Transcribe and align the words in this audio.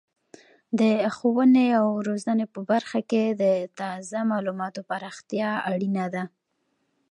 د 0.79 0.81
ښوونې 1.15 1.67
او 1.79 1.87
روزنې 2.07 2.45
په 2.53 2.59
برخه 2.71 2.99
کې 3.11 3.23
د 3.41 3.43
تازه 3.79 4.19
معلوماتو 4.31 4.81
پراختیا 4.89 5.49
اړینه 5.71 6.05
ده. 6.13 6.23